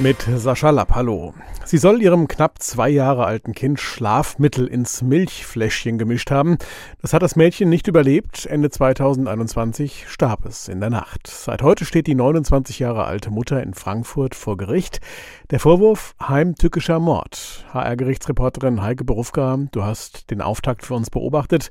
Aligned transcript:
Mit 0.00 0.22
Sascha 0.22 0.70
Lapp, 0.70 0.92
hallo. 0.96 1.34
Sie 1.64 1.78
soll 1.78 2.02
ihrem 2.02 2.26
knapp 2.26 2.60
zwei 2.60 2.88
Jahre 2.88 3.26
alten 3.26 3.52
Kind 3.52 3.78
Schlafmittel 3.78 4.66
ins 4.66 5.02
Milchfläschchen 5.02 5.98
gemischt 5.98 6.32
haben. 6.32 6.58
Das 7.00 7.12
hat 7.12 7.22
das 7.22 7.36
Mädchen 7.36 7.68
nicht 7.68 7.86
überlebt. 7.86 8.44
Ende 8.44 8.70
2021 8.70 10.06
starb 10.08 10.46
es 10.46 10.66
in 10.66 10.80
der 10.80 10.90
Nacht. 10.90 11.28
Seit 11.28 11.62
heute 11.62 11.84
steht 11.84 12.08
die 12.08 12.16
29 12.16 12.80
Jahre 12.80 13.04
alte 13.04 13.30
Mutter 13.30 13.62
in 13.62 13.72
Frankfurt 13.72 14.34
vor 14.34 14.56
Gericht. 14.56 15.00
Der 15.50 15.60
Vorwurf 15.60 16.16
heimtückischer 16.20 16.98
Mord. 16.98 17.64
HR-Gerichtsreporterin 17.72 18.82
Heike 18.82 19.04
Berufka, 19.04 19.58
du 19.70 19.84
hast 19.84 20.30
den 20.30 20.42
Auftakt 20.42 20.84
für 20.84 20.94
uns 20.94 21.08
beobachtet. 21.08 21.70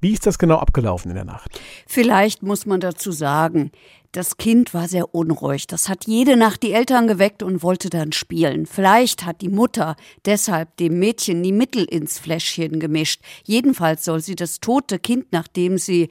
Wie 0.00 0.12
ist 0.12 0.26
das 0.26 0.38
genau 0.38 0.56
abgelaufen 0.56 1.10
in 1.10 1.16
der 1.16 1.24
Nacht? 1.24 1.60
Vielleicht 1.86 2.42
muss 2.42 2.64
man 2.64 2.80
dazu 2.80 3.12
sagen, 3.12 3.72
das 4.12 4.36
Kind 4.36 4.72
war 4.74 4.88
sehr 4.88 5.14
unruhig. 5.14 5.66
Das 5.66 5.88
hat 5.88 6.06
jede 6.06 6.36
Nacht 6.36 6.62
die 6.62 6.72
Eltern 6.72 7.06
geweckt 7.06 7.42
und 7.42 7.62
wollte 7.62 7.90
dann 7.90 8.12
spielen. 8.12 8.66
Vielleicht 8.66 9.24
hat 9.24 9.42
die 9.42 9.48
Mutter 9.48 9.96
deshalb 10.24 10.76
dem 10.78 10.98
Mädchen 10.98 11.42
die 11.42 11.52
Mittel 11.52 11.84
ins 11.84 12.18
Fläschchen 12.18 12.80
gemischt. 12.80 13.22
Jedenfalls 13.44 14.04
soll 14.04 14.20
sie 14.20 14.34
das 14.34 14.60
tote 14.60 14.98
Kind, 14.98 15.26
nachdem 15.32 15.78
sie 15.78 16.08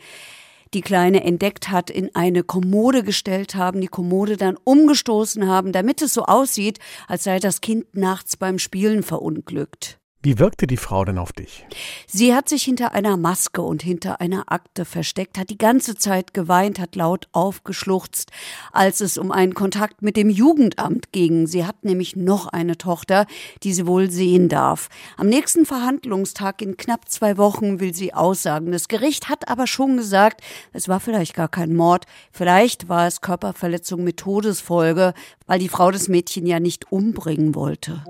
die 0.73 0.81
Kleine 0.81 1.23
entdeckt 1.23 1.69
hat, 1.69 1.89
in 1.89 2.13
eine 2.13 2.43
Kommode 2.43 3.03
gestellt 3.03 3.55
haben, 3.55 3.81
die 3.81 3.87
Kommode 3.87 4.37
dann 4.37 4.57
umgestoßen 4.63 5.47
haben, 5.47 5.71
damit 5.71 6.01
es 6.01 6.13
so 6.13 6.23
aussieht, 6.23 6.79
als 7.07 7.23
sei 7.23 7.39
das 7.39 7.61
Kind 7.61 7.95
nachts 7.95 8.37
beim 8.37 8.59
Spielen 8.59 9.01
verunglückt. 9.01 9.99
Wie 10.27 10.39
wirkte 10.39 10.67
die 10.67 10.75
Frau 10.75 11.05
denn 11.05 11.19
auf 11.19 11.31
dich? 11.31 11.65
Sie 12.05 12.35
hat 12.35 12.49
sich 12.49 12.63
hinter 12.63 12.91
einer 12.91 13.15
Maske 13.15 13.61
und 13.61 13.81
hinter 13.81 14.19
einer 14.19 14.51
Akte 14.51 14.83
versteckt, 14.83 15.37
hat 15.37 15.49
die 15.49 15.57
ganze 15.57 15.95
Zeit 15.95 16.33
geweint, 16.33 16.79
hat 16.79 16.97
laut 16.97 17.29
aufgeschluchzt, 17.31 18.31
als 18.73 18.99
es 18.99 19.17
um 19.17 19.31
einen 19.31 19.53
Kontakt 19.53 20.01
mit 20.01 20.17
dem 20.17 20.29
Jugendamt 20.29 21.13
ging. 21.13 21.47
Sie 21.47 21.65
hat 21.65 21.85
nämlich 21.85 22.17
noch 22.17 22.47
eine 22.47 22.77
Tochter, 22.77 23.25
die 23.63 23.71
sie 23.71 23.87
wohl 23.87 24.11
sehen 24.11 24.49
darf. 24.49 24.89
Am 25.15 25.27
nächsten 25.27 25.65
Verhandlungstag 25.65 26.61
in 26.61 26.75
knapp 26.75 27.07
zwei 27.07 27.37
Wochen 27.37 27.79
will 27.79 27.93
sie 27.93 28.13
aussagen. 28.13 28.73
Das 28.73 28.89
Gericht 28.89 29.29
hat 29.29 29.47
aber 29.47 29.65
schon 29.65 29.95
gesagt, 29.95 30.41
es 30.73 30.89
war 30.89 30.99
vielleicht 30.99 31.35
gar 31.35 31.47
kein 31.47 31.73
Mord, 31.73 32.03
vielleicht 32.33 32.89
war 32.89 33.07
es 33.07 33.21
Körperverletzung 33.21 34.03
mit 34.03 34.17
Todesfolge, 34.17 35.13
weil 35.45 35.59
die 35.59 35.69
Frau 35.69 35.89
das 35.89 36.09
Mädchen 36.09 36.45
ja 36.45 36.59
nicht 36.59 36.91
umbringen 36.91 37.55
wollte. 37.55 38.03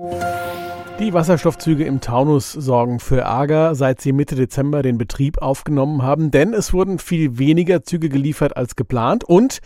Die 0.98 1.12
Wasserstoffzüge 1.12 1.84
im 1.84 2.00
Taunus 2.00 2.50
sorgen 2.50 2.98
für 2.98 3.20
Ärger, 3.20 3.76
seit 3.76 4.00
sie 4.00 4.12
Mitte 4.12 4.34
Dezember 4.34 4.82
den 4.82 4.98
Betrieb 4.98 5.38
aufgenommen 5.40 6.02
haben, 6.02 6.32
denn 6.32 6.52
es 6.52 6.72
wurden 6.72 6.98
viel 6.98 7.38
weniger 7.38 7.84
Züge 7.84 8.08
geliefert 8.08 8.56
als 8.56 8.74
geplant 8.74 9.22
und 9.22 9.60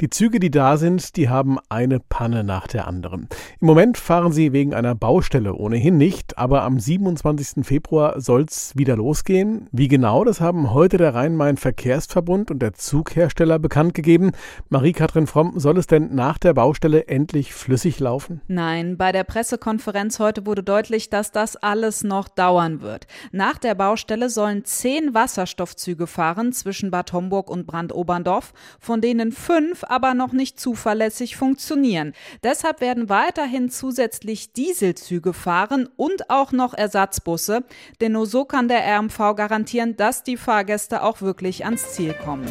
die 0.00 0.10
Züge, 0.10 0.40
die 0.40 0.50
da 0.50 0.76
sind, 0.76 1.16
die 1.16 1.28
haben 1.28 1.58
eine 1.68 2.00
Panne 2.00 2.44
nach 2.44 2.66
der 2.66 2.88
anderen. 2.88 3.28
Im 3.60 3.66
Moment 3.66 3.96
fahren 3.96 4.32
sie 4.32 4.52
wegen 4.52 4.74
einer 4.74 4.94
Baustelle 4.94 5.54
ohnehin 5.54 5.96
nicht, 5.96 6.36
aber 6.38 6.62
am 6.62 6.78
27. 6.80 7.64
Februar 7.64 8.20
soll 8.20 8.42
es 8.42 8.72
wieder 8.76 8.96
losgehen. 8.96 9.68
Wie 9.72 9.88
genau, 9.88 10.24
das 10.24 10.40
haben 10.40 10.72
heute 10.72 10.96
der 10.96 11.14
Rhein-Main-Verkehrsverbund 11.14 12.50
und 12.50 12.60
der 12.60 12.74
Zughersteller 12.74 13.58
bekannt 13.58 13.94
gegeben. 13.94 14.32
Marie-Kathrin 14.68 15.26
Fromm, 15.26 15.58
soll 15.58 15.78
es 15.78 15.86
denn 15.86 16.14
nach 16.14 16.38
der 16.38 16.54
Baustelle 16.54 17.06
endlich 17.06 17.54
flüssig 17.54 18.00
laufen? 18.00 18.40
Nein, 18.48 18.96
bei 18.96 19.12
der 19.12 19.24
Pressekonferenz 19.24 20.18
heute 20.18 20.46
wurde 20.46 20.62
deutlich, 20.62 21.10
dass 21.10 21.30
das 21.30 21.56
alles 21.56 22.02
noch 22.02 22.28
dauern 22.28 22.80
wird. 22.80 23.06
Nach 23.32 23.58
der 23.58 23.74
Baustelle 23.74 24.28
sollen 24.28 24.64
zehn 24.64 25.14
Wasserstoffzüge 25.14 26.06
fahren 26.06 26.52
zwischen 26.52 26.90
Bad 26.90 27.12
Homburg 27.12 27.50
und 27.50 27.66
Brandoberndorf, 27.66 28.52
von 28.80 29.00
denen 29.00 29.32
fünf 29.32 29.83
aber 29.84 30.14
noch 30.14 30.32
nicht 30.32 30.58
zuverlässig 30.58 31.36
funktionieren. 31.36 32.12
Deshalb 32.42 32.80
werden 32.80 33.08
weiterhin 33.08 33.70
zusätzlich 33.70 34.52
Dieselzüge 34.52 35.32
fahren 35.32 35.88
und 35.96 36.30
auch 36.30 36.52
noch 36.52 36.74
Ersatzbusse, 36.74 37.64
denn 38.00 38.12
nur 38.12 38.26
so 38.26 38.44
kann 38.44 38.68
der 38.68 38.84
RMV 38.98 39.18
garantieren, 39.36 39.96
dass 39.96 40.22
die 40.22 40.36
Fahrgäste 40.36 41.02
auch 41.02 41.20
wirklich 41.20 41.64
ans 41.64 41.92
Ziel 41.92 42.14
kommen. 42.14 42.46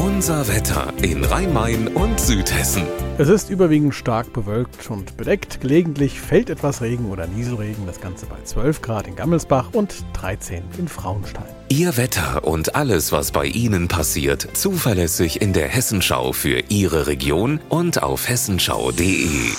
Unser 0.00 0.48
Wetter 0.48 0.94
in 1.02 1.22
Rhein-Main 1.24 1.88
und 1.88 2.18
Südhessen. 2.18 2.84
Es 3.18 3.28
ist 3.28 3.50
überwiegend 3.50 3.94
stark 3.94 4.32
bewölkt 4.32 4.90
und 4.90 5.18
bedeckt. 5.18 5.60
Gelegentlich 5.60 6.22
fällt 6.22 6.48
etwas 6.48 6.80
Regen 6.80 7.10
oder 7.10 7.26
Nieselregen. 7.26 7.84
Das 7.84 8.00
Ganze 8.00 8.24
bei 8.24 8.36
12 8.42 8.80
Grad 8.80 9.06
in 9.06 9.14
Gammelsbach 9.14 9.74
und 9.74 10.02
13 10.14 10.62
in 10.78 10.88
Frauenstein. 10.88 11.44
Ihr 11.68 11.98
Wetter 11.98 12.44
und 12.44 12.76
alles, 12.76 13.12
was 13.12 13.30
bei 13.30 13.44
Ihnen 13.44 13.88
passiert, 13.88 14.48
zuverlässig 14.54 15.42
in 15.42 15.52
der 15.52 15.68
Hessenschau 15.68 16.32
für 16.32 16.62
Ihre 16.70 17.06
Region 17.06 17.60
und 17.68 18.02
auf 18.02 18.26
hessenschau.de. 18.26 19.50